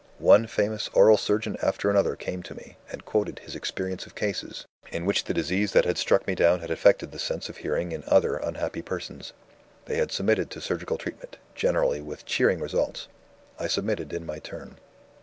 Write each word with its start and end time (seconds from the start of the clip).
"One 0.17 0.47
famous 0.47 0.89
aural 0.93 1.15
surgeon 1.15 1.57
after 1.61 1.87
another 1.91 2.15
came 2.15 2.41
to 2.41 2.55
me, 2.55 2.75
and 2.91 3.05
quoted 3.05 3.37
his 3.37 3.53
experience 3.55 4.07
of 4.07 4.15
cases, 4.15 4.65
in 4.91 5.05
which 5.05 5.25
the 5.25 5.31
disease 5.35 5.73
that 5.73 5.85
had 5.85 5.99
struck 5.99 6.25
me 6.25 6.33
down 6.33 6.59
had 6.61 6.71
affected 6.71 7.11
the 7.11 7.19
sense 7.19 7.49
of 7.49 7.57
hearing 7.57 7.91
in 7.91 8.03
other 8.07 8.37
unhappy 8.37 8.81
persons: 8.81 9.31
they 9.85 9.97
had 9.97 10.11
submitted 10.11 10.49
to 10.49 10.59
surgical 10.59 10.97
treatment, 10.97 11.37
generally 11.53 12.01
with 12.01 12.25
cheering 12.25 12.59
results. 12.59 13.09
I 13.59 13.67
submitted 13.67 14.11
in 14.11 14.25
my 14.25 14.39
turn. 14.39 14.77